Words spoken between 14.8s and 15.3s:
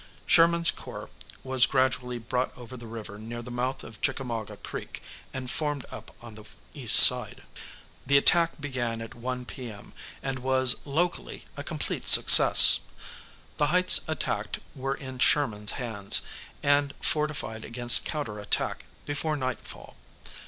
in